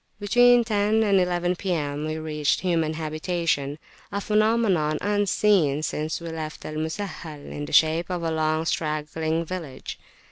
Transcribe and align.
Between 0.19 0.63
10 0.63 1.03
and 1.03 1.19
11 1.19 1.57
P.M., 1.57 2.05
we 2.05 2.17
reached 2.17 2.61
human 2.61 2.95
habitations 2.95 3.77
a 4.11 4.19
phenomenon 4.19 4.97
unseen 4.99 5.83
since 5.83 6.19
we 6.19 6.29
left 6.31 6.65
Al 6.65 6.73
Musahhal 6.73 7.51
in 7.51 7.65
the 7.65 7.71
shape 7.71 8.09
of 8.09 8.23
a 8.23 8.31
long 8.31 8.65
straggling 8.65 9.45
village. 9.45 9.99